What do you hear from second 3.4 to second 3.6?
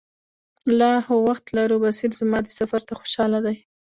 دی.